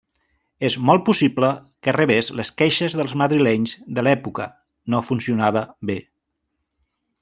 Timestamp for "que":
1.87-1.93